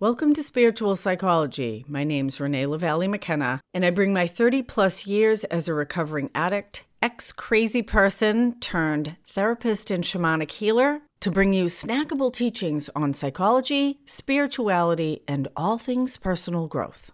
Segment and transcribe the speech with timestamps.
[0.00, 1.84] Welcome to Spiritual Psychology.
[1.88, 6.30] My name's Renee LaValle McKenna, and I bring my 30 plus years as a recovering
[6.36, 13.12] addict, ex crazy person turned therapist and shamanic healer to bring you snackable teachings on
[13.12, 17.10] psychology, spirituality, and all things personal growth.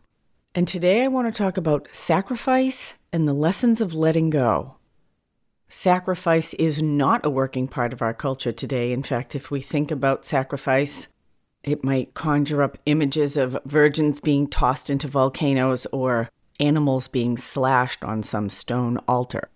[0.55, 4.77] And today I want to talk about sacrifice and the lessons of letting go.
[5.69, 8.93] Sacrifice is not a working part of our culture today.
[8.93, 11.09] In fact, if we think about sacrifice,
[11.65, 16.29] it might conjure up images of virgins being tossed into volcanoes or
[16.61, 19.49] animals being slashed on some stone altar.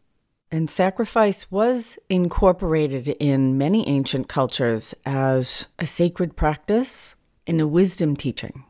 [0.50, 7.16] And sacrifice was incorporated in many ancient cultures as a sacred practice
[7.46, 8.64] and a wisdom teaching.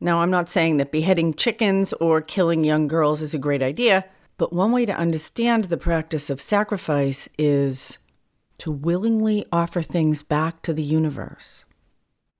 [0.00, 4.04] Now, I'm not saying that beheading chickens or killing young girls is a great idea,
[4.36, 7.98] but one way to understand the practice of sacrifice is
[8.58, 11.64] to willingly offer things back to the universe.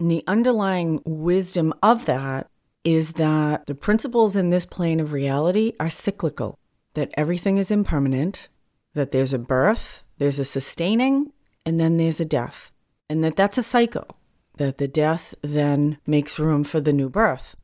[0.02, 2.48] And the underlying wisdom of that
[2.83, 6.59] is that the principles in this plane of reality are cyclical,
[6.94, 8.48] that everything is impermanent,
[8.94, 11.31] that there's a birth, there's a sustaining,
[11.64, 12.72] and then there's a death.
[13.09, 14.19] And that that's a cycle,
[14.56, 17.55] that the death then makes room for the new birth.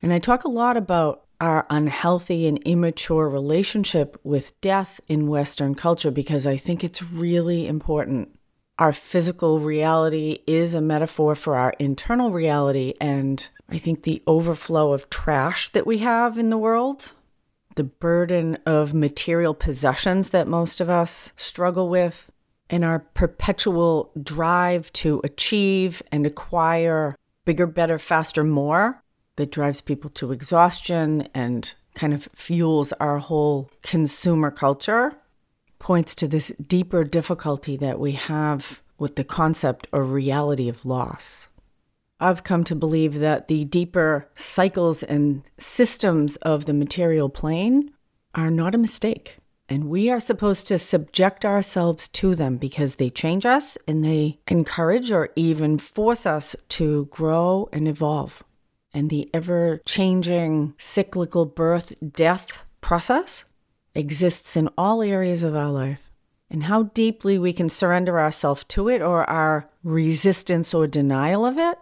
[0.00, 5.74] And I talk a lot about our unhealthy and immature relationship with death in Western
[5.74, 8.38] culture because I think it's really important
[8.78, 12.94] our physical reality is a metaphor for our internal reality.
[13.00, 17.12] And I think the overflow of trash that we have in the world,
[17.76, 22.30] the burden of material possessions that most of us struggle with,
[22.70, 29.02] and our perpetual drive to achieve and acquire bigger, better, faster, more
[29.36, 35.14] that drives people to exhaustion and kind of fuels our whole consumer culture
[35.82, 41.48] points to this deeper difficulty that we have with the concept or reality of loss.
[42.20, 47.90] I've come to believe that the deeper cycles and systems of the material plane
[48.32, 49.38] are not a mistake.
[49.68, 54.38] And we are supposed to subject ourselves to them because they change us and they
[54.46, 58.44] encourage or even force us to grow and evolve.
[58.94, 63.46] And the ever changing cyclical birth death process
[63.94, 66.10] exists in all areas of our life.
[66.50, 71.56] And how deeply we can surrender ourselves to it or our resistance or denial of
[71.58, 71.78] it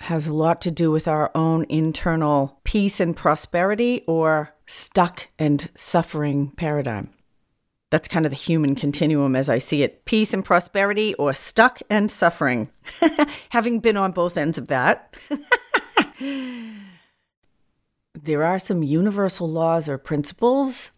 [0.00, 5.68] has a lot to do with our own internal peace and prosperity or stuck and
[5.76, 7.10] suffering paradigm.
[7.90, 11.80] That's kind of the human continuum as I see it peace and prosperity or stuck
[11.90, 12.70] and suffering.
[13.50, 15.16] Having been on both ends of that.
[18.14, 20.92] there are some universal laws or principles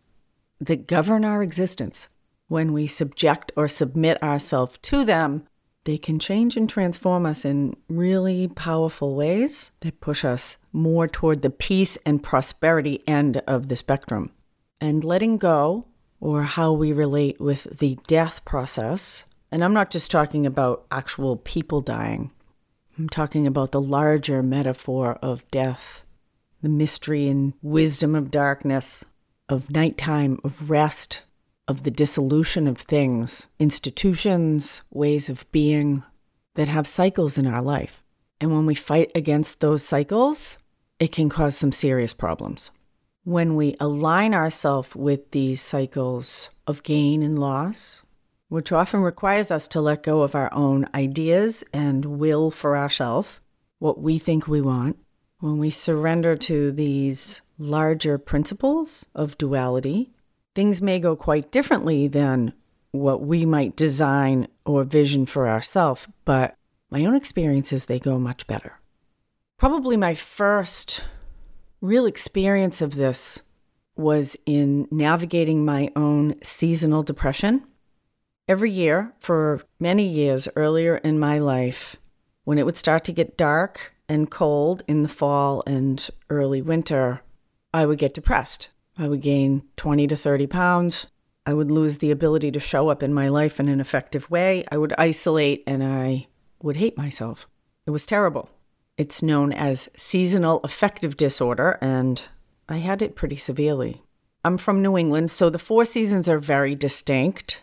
[0.67, 2.09] that govern our existence.
[2.49, 5.47] When we subject or submit ourselves to them,
[5.84, 11.43] they can change and transform us in really powerful ways that push us more toward
[11.43, 14.31] the peace and prosperity end of the spectrum.
[14.81, 15.87] And letting go,
[16.21, 21.37] or how we relate with the death process, and I'm not just talking about actual
[21.37, 22.31] people dying,
[22.97, 26.05] I'm talking about the larger metaphor of death,
[26.62, 29.05] the mystery and wisdom of darkness,
[29.52, 31.24] of nighttime, of rest,
[31.68, 36.02] of the dissolution of things, institutions, ways of being
[36.54, 38.02] that have cycles in our life.
[38.40, 40.56] And when we fight against those cycles,
[40.98, 42.70] it can cause some serious problems.
[43.24, 48.00] When we align ourselves with these cycles of gain and loss,
[48.48, 53.38] which often requires us to let go of our own ideas and will for ourselves,
[53.78, 54.96] what we think we want,
[55.40, 60.12] when we surrender to these larger principles of duality,
[60.54, 62.52] things may go quite differently than
[62.90, 66.54] what we might design or vision for ourselves, but
[66.90, 68.78] my own experiences, they go much better.
[69.56, 71.04] Probably my first
[71.80, 73.40] real experience of this
[73.96, 77.64] was in navigating my own seasonal depression.
[78.46, 81.96] Every year, for many years earlier in my life,
[82.44, 87.22] when it would start to get dark and cold in the fall and early winter,
[87.72, 88.69] I would get depressed.
[88.98, 91.06] I would gain 20 to 30 pounds.
[91.46, 94.64] I would lose the ability to show up in my life in an effective way.
[94.70, 96.28] I would isolate and I
[96.62, 97.48] would hate myself.
[97.86, 98.50] It was terrible.
[98.96, 102.22] It's known as seasonal affective disorder, and
[102.69, 104.02] I had it pretty severely.
[104.44, 107.62] I'm from New England, so the four seasons are very distinct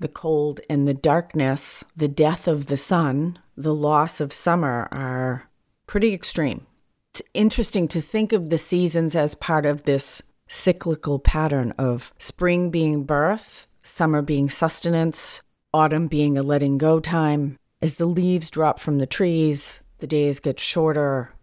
[0.00, 5.50] the cold and the darkness, the death of the sun, the loss of summer are
[5.86, 6.66] pretty extreme.
[7.12, 12.70] It's interesting to think of the seasons as part of this cyclical pattern of spring
[12.70, 17.58] being birth, summer being sustenance, autumn being a letting go time.
[17.80, 21.34] As the leaves drop from the trees, the days get shorter,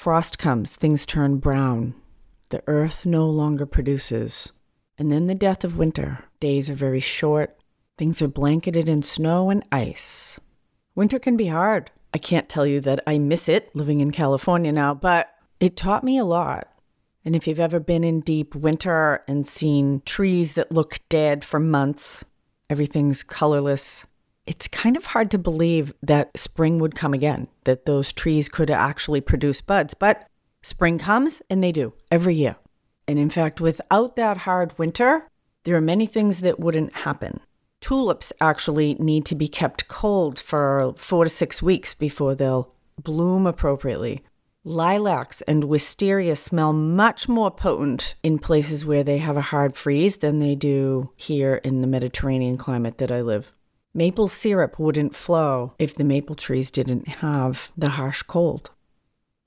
[0.00, 1.94] Frost comes, things turn brown.
[2.48, 4.50] The earth no longer produces.
[4.96, 6.24] And then the death of winter.
[6.40, 7.58] Days are very short.
[7.98, 10.40] Things are blanketed in snow and ice.
[10.94, 11.90] Winter can be hard.
[12.12, 15.30] I can't tell you that I miss it living in California now, but
[15.60, 16.68] it taught me a lot.
[17.24, 21.60] And if you've ever been in deep winter and seen trees that look dead for
[21.60, 22.24] months,
[22.68, 24.06] everything's colorless,
[24.46, 28.70] it's kind of hard to believe that spring would come again, that those trees could
[28.70, 29.94] actually produce buds.
[29.94, 30.26] But
[30.62, 32.56] spring comes and they do every year.
[33.06, 35.28] And in fact, without that hard winter,
[35.64, 37.40] there are many things that wouldn't happen.
[37.80, 42.72] Tulips actually need to be kept cold for four to six weeks before they'll
[43.02, 44.22] bloom appropriately.
[44.62, 50.18] Lilacs and wisteria smell much more potent in places where they have a hard freeze
[50.18, 53.54] than they do here in the Mediterranean climate that I live.
[53.94, 58.70] Maple syrup wouldn't flow if the maple trees didn't have the harsh cold.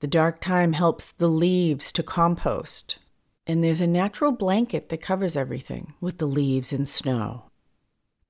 [0.00, 2.98] The dark time helps the leaves to compost,
[3.46, 7.44] and there's a natural blanket that covers everything with the leaves and snow.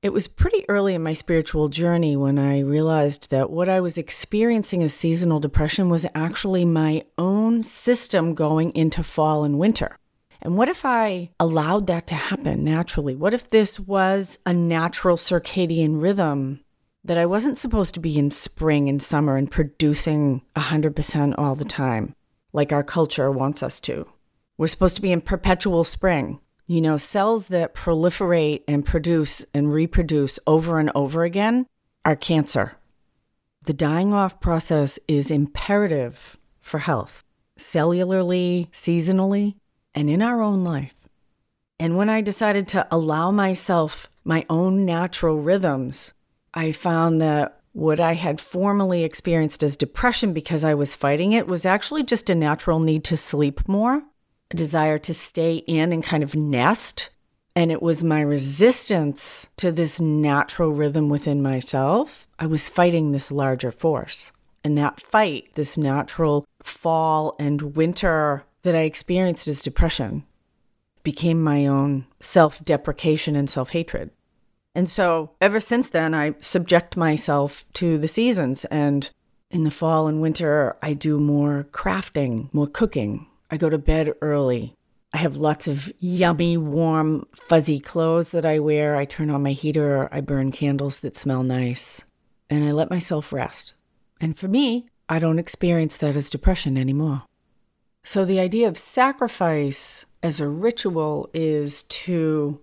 [0.04, 3.96] It was pretty early in my spiritual journey when I realized that what I was
[3.96, 9.96] experiencing as seasonal depression was actually my own system going into fall and winter.
[10.42, 13.16] And what if I allowed that to happen naturally?
[13.16, 16.60] What if this was a natural circadian rhythm
[17.02, 21.64] that I wasn't supposed to be in spring and summer and producing 100% all the
[21.64, 22.14] time,
[22.52, 24.06] like our culture wants us to?
[24.58, 26.40] We're supposed to be in perpetual spring.
[26.66, 31.66] You know, cells that proliferate and produce and reproduce over and over again
[32.04, 32.76] are cancer.
[33.64, 37.22] The dying off process is imperative for health,
[37.58, 39.56] cellularly, seasonally,
[39.94, 40.94] and in our own life.
[41.78, 46.14] And when I decided to allow myself my own natural rhythms,
[46.54, 51.46] I found that what I had formerly experienced as depression because I was fighting it
[51.46, 54.04] was actually just a natural need to sleep more
[54.54, 57.10] desire to stay in and kind of nest.
[57.56, 62.26] And it was my resistance to this natural rhythm within myself.
[62.38, 64.32] I was fighting this larger force.
[64.64, 70.24] And that fight, this natural fall and winter that I experienced as depression,
[71.02, 74.10] became my own self deprecation and self hatred.
[74.74, 78.64] And so ever since then, I subject myself to the seasons.
[78.66, 79.08] And
[79.50, 84.12] in the fall and winter, I do more crafting, more cooking, I go to bed
[84.20, 84.74] early.
[85.12, 88.96] I have lots of yummy, warm, fuzzy clothes that I wear.
[88.96, 90.08] I turn on my heater.
[90.12, 92.04] I burn candles that smell nice.
[92.50, 93.74] And I let myself rest.
[94.20, 97.22] And for me, I don't experience that as depression anymore.
[98.02, 102.60] So the idea of sacrifice as a ritual is to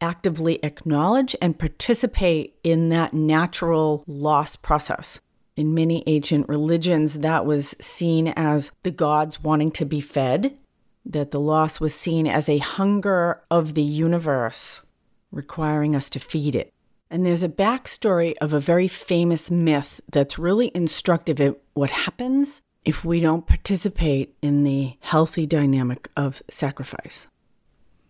[0.00, 5.20] actively acknowledge and participate in that natural loss process.
[5.56, 10.56] In many ancient religions, that was seen as the gods wanting to be fed,
[11.04, 14.82] that the loss was seen as a hunger of the universe,
[15.30, 16.72] requiring us to feed it.
[17.10, 22.62] And there's a backstory of a very famous myth that's really instructive at what happens
[22.84, 27.28] if we don't participate in the healthy dynamic of sacrifice.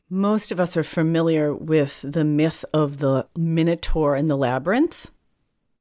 [0.08, 5.10] Most of us are familiar with the myth of the Minotaur in the labyrinth.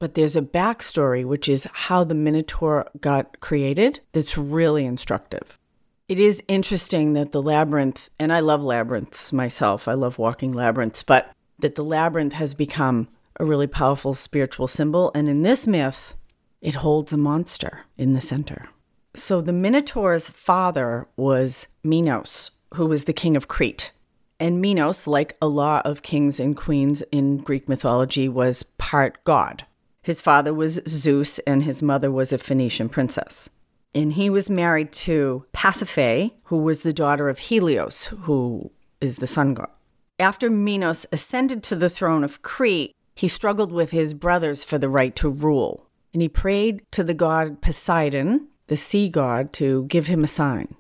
[0.02, 5.60] But there's a backstory, which is how the Minotaur got created, that's really instructive.
[6.08, 11.04] It is interesting that the labyrinth, and I love labyrinths myself, I love walking labyrinths,
[11.04, 13.10] but that the labyrinth has become
[13.40, 15.12] a really powerful spiritual symbol.
[15.14, 16.16] And in this myth,
[16.62, 18.70] it holds a monster in the center.
[19.14, 23.92] So the Minotaur's father was Minos, who was the king of Crete.
[24.40, 29.68] And Minos, like a lot of kings and queens in Greek mythology, was part god.
[30.04, 33.50] His father was Zeus, and his mother was a Phoenician princess.
[33.94, 39.28] And he was married to Pasiphae, who was the daughter of Helios, who is the
[39.28, 39.70] sun god.
[40.18, 44.90] After Minos ascended to the throne of Crete, he struggled with his brothers for the
[44.90, 45.88] right to rule.
[46.14, 50.76] And he prayed to the god Poseidon, the sea god, to give him a sign.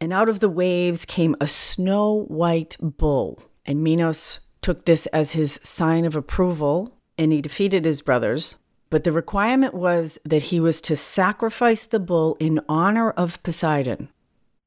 [0.00, 3.42] And out of the waves came a snow white bull.
[3.64, 8.56] And Minos took this as his sign of approval and he defeated his brothers.
[8.88, 14.08] But the requirement was that he was to sacrifice the bull in honor of Poseidon.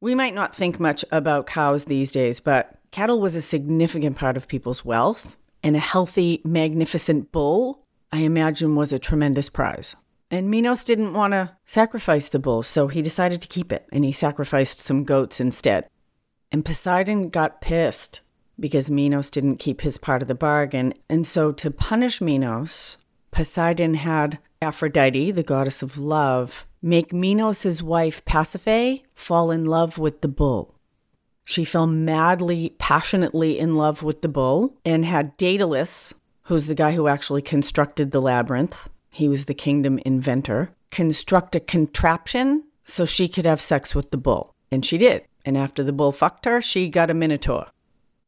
[0.01, 4.37] We might not think much about cows these days, but cattle was a significant part
[4.37, 9.95] of people's wealth, and a healthy, magnificent bull, I imagine, was a tremendous prize.
[10.31, 14.05] And Minos didn't want to sacrifice the bull, so he decided to keep it, and
[14.05, 15.87] he sacrificed some goats instead.
[16.51, 18.21] And Poseidon got pissed
[18.59, 20.93] because Minos didn't keep his part of the bargain.
[21.09, 22.97] And so, to punish Minos,
[23.31, 30.21] Poseidon had Aphrodite, the goddess of love, make Minos' wife Pasiphae fall in love with
[30.21, 30.75] the bull.
[31.45, 36.13] She fell madly, passionately in love with the bull and had Daedalus,
[36.43, 41.59] who's the guy who actually constructed the labyrinth, he was the kingdom inventor, construct a
[41.59, 44.53] contraption so she could have sex with the bull.
[44.71, 45.23] And she did.
[45.45, 47.67] And after the bull fucked her, she got a minotaur.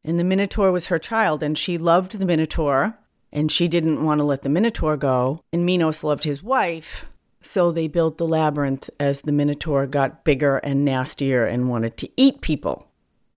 [0.04, 2.96] And the minotaur was her child, and she loved the minotaur,
[3.32, 5.42] and she didn't want to let the minotaur go.
[5.54, 7.06] And Minos loved his wife,
[7.42, 12.10] so they built the labyrinth as the minotaur got bigger and nastier and wanted to
[12.18, 12.88] eat people.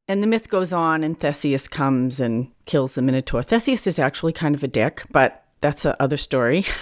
[0.06, 3.42] And the myth goes on, and Theseus comes and kills the Minotaur.
[3.42, 6.66] Theseus is actually kind of a dick, but that's another story.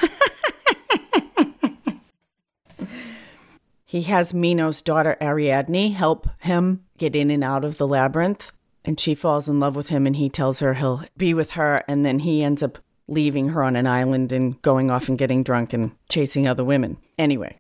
[3.85, 8.51] he has Minos' daughter Ariadne help him get in and out of the labyrinth,
[8.85, 11.85] and she falls in love with him, and he tells her he'll be with her,
[11.89, 15.43] and then he ends up leaving her on an island and going off and getting
[15.43, 16.97] drunk and chasing other women.
[17.19, 17.59] Anyway,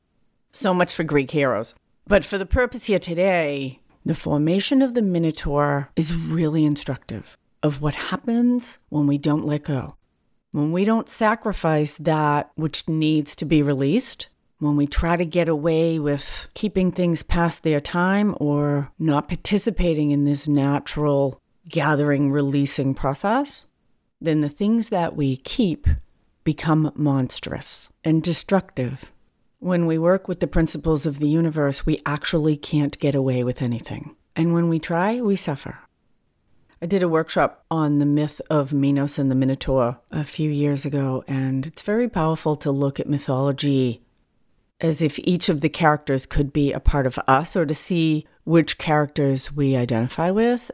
[0.50, 1.74] so much for Greek heroes.
[2.06, 7.80] But for the purpose here today, the formation of the Minotaur is really instructive of
[7.80, 9.96] what happens when we don't let go.
[10.50, 14.28] When we don't sacrifice that which needs to be released,
[14.62, 20.12] when we try to get away with keeping things past their time or not participating
[20.12, 21.36] in this natural
[21.68, 23.64] gathering, releasing process,
[24.20, 25.88] then the things that we keep
[26.44, 29.12] become monstrous and destructive
[29.58, 33.62] when we work with the principles of the universe, we actually can't get away with
[33.62, 34.16] anything.
[34.34, 35.78] And when we try, we suffer.
[36.80, 40.84] I did a workshop on the myth of Minos and the Minotaur a few years
[40.84, 44.02] ago, and it's very powerful to look at mythology
[44.82, 48.26] as if each of the characters could be a part of us or to see
[48.44, 50.70] which characters we identify with.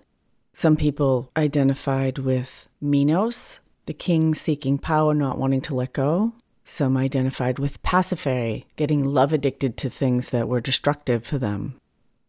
[0.55, 6.33] Some people identified with Minos, the king seeking power, not wanting to let go.
[6.65, 11.79] Some identified with Pasiphae, getting love addicted to things that were destructive for them.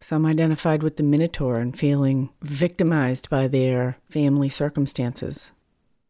[0.00, 5.52] Some identified with the Minotaur and feeling victimized by their family circumstances,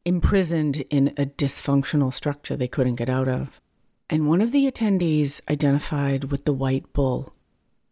[0.05, 3.61] imprisoned in a dysfunctional structure they couldn't get out of.
[4.11, 7.33] And one of the attendees identified with the white bull,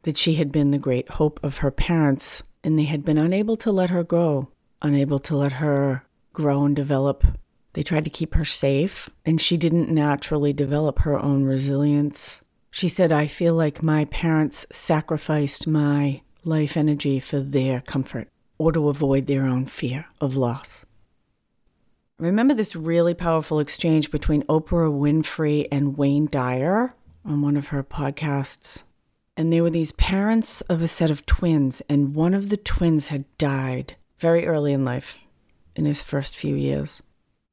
[0.02, 3.56] that she had been the great hope of her parents, and they had been unable
[3.56, 4.50] to let her go,
[4.82, 7.24] unable to let her grow and develop
[7.78, 12.42] they tried to keep her safe, and she didn't naturally develop her own resilience.
[12.72, 18.72] She said, I feel like my parents sacrificed my life energy for their comfort or
[18.72, 20.84] to avoid their own fear of loss.
[22.20, 27.84] Remember this really powerful exchange between Oprah Winfrey and Wayne Dyer on one of her
[27.84, 28.82] podcasts.
[29.36, 33.08] And they were these parents of a set of twins, and one of the twins
[33.08, 35.28] had died very early in life,
[35.76, 37.04] in his first few years.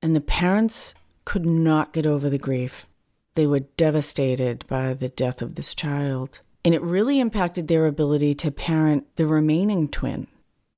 [0.02, 0.96] And the parents
[1.26, 2.88] could not get over the grief.
[3.36, 6.40] They were devastated by the death of this child.
[6.64, 10.26] And it really impacted their ability to parent the remaining twin.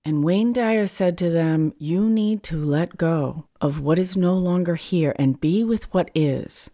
[0.08, 4.36] And Wayne Dyer said to them, You need to let go of what is no
[4.38, 6.72] longer here and be with what is.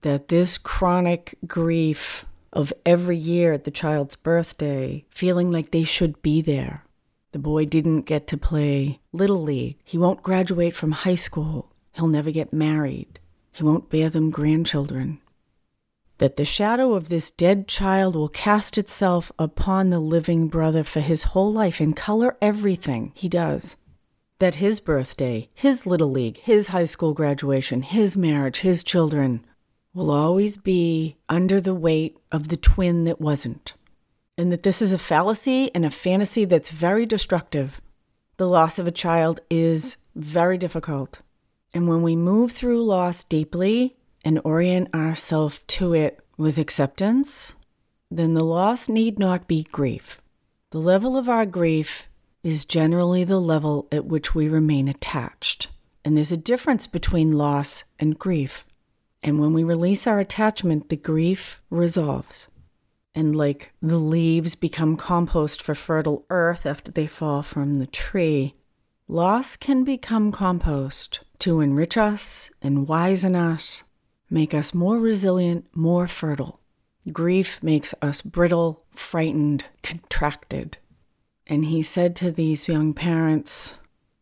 [0.00, 6.22] That this chronic grief of every year at the child's birthday, feeling like they should
[6.22, 6.86] be there.
[7.32, 9.76] The boy didn't get to play Little League.
[9.84, 11.74] He won't graduate from high school.
[11.92, 13.20] He'll never get married.
[13.52, 15.20] He won't bear them grandchildren.
[16.20, 21.00] That the shadow of this dead child will cast itself upon the living brother for
[21.00, 23.76] his whole life and color everything he does.
[24.38, 29.46] That his birthday, his little league, his high school graduation, his marriage, his children
[29.94, 33.72] will always be under the weight of the twin that wasn't.
[34.36, 37.80] And that this is a fallacy and a fantasy that's very destructive.
[38.36, 41.20] The loss of a child is very difficult.
[41.72, 47.54] And when we move through loss deeply and orient ourselves to it with acceptance,
[48.10, 50.20] then the loss need not be grief.
[50.70, 52.08] The level of our grief
[52.42, 55.68] is generally the level at which we remain attached.
[56.04, 58.64] And there's a difference between loss and grief.
[59.22, 62.48] And when we release our attachment, the grief resolves.
[63.14, 68.54] And like the leaves become compost for fertile earth after they fall from the tree,
[69.08, 73.82] loss can become compost to enrich us and wisen us,
[74.30, 76.60] make us more resilient, more fertile.
[77.12, 80.78] Grief makes us brittle, frightened, contracted.
[81.46, 83.76] And he said to these young parents,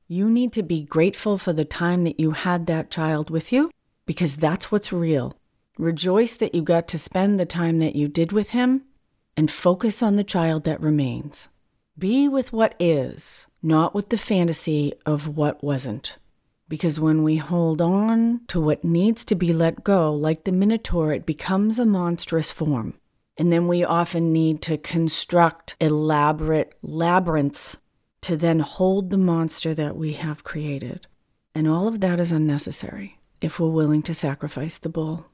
[0.07, 3.71] You need to be grateful for the time that you had that child with you
[4.07, 5.35] because that's what's real.
[5.77, 8.83] Rejoice that you got to spend the time that you did with him
[9.37, 11.49] and focus on the child that remains.
[11.97, 16.17] Be with what is, not with the fantasy of what wasn't.
[16.69, 21.13] Because when we hold on to what needs to be let go, like the Minotaur,
[21.13, 22.95] it becomes a monstrous form.
[23.39, 27.79] And then we often need to construct elaborate labyrinths
[28.23, 31.07] to then hold the monster that we have created.
[31.55, 35.27] And all of that is unnecessary if we're willing to sacrifice the bull.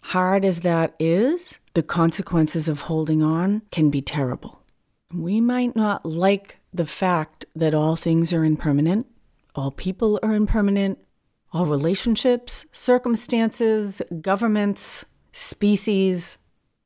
[0.00, 4.62] Hard as that is, the consequences of holding on can be terrible.
[5.12, 9.06] We might not like the fact that all things are impermanent,
[9.54, 10.98] all people are impermanent,
[11.52, 16.38] all relationships, circumstances, governments, species,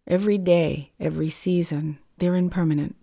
[0.07, 2.97] every day, every season, they're impermanent.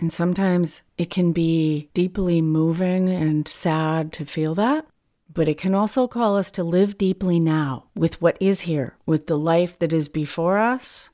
[0.00, 4.86] And sometimes it can be deeply moving and sad to feel that,
[5.32, 9.26] but it can also call us to live deeply now with what is here, with
[9.26, 11.10] the life that is before us,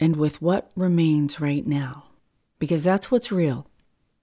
[0.00, 2.04] and with what remains right now.
[2.58, 3.68] Because that's what's real.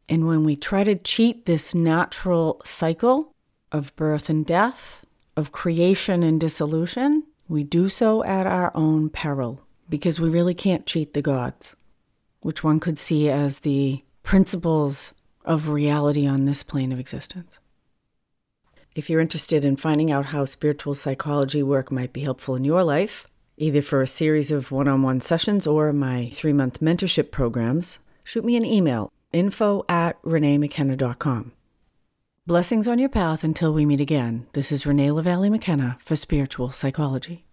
[0.09, 3.35] And when we try to cheat this natural cycle
[3.71, 5.05] of birth and death,
[5.37, 10.87] of creation and dissolution, we do so at our own peril because we really can't
[10.87, 11.75] cheat the gods,
[12.41, 15.13] which one could see as the principles
[15.45, 17.59] of reality on this plane of existence.
[18.95, 22.83] If you're interested in finding out how spiritual psychology work might be helpful in your
[22.83, 27.31] life, either for a series of one on one sessions or my three month mentorship
[27.31, 31.51] programs, shoot me an email info at reneemckenna.com.
[32.48, 34.48] Blessings on your path until we meet again.
[34.53, 37.48] This is Renee LaValle McKenna for Spiritual Psychology.